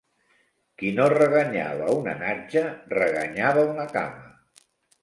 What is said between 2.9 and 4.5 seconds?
reganyava una cama.